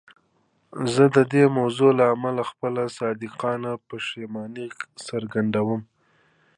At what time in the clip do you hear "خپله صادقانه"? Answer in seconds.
2.51-3.71